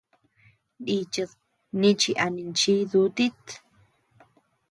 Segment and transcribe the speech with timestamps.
[0.85, 1.31] Nichid
[1.79, 3.43] nichi a ninchii dutit.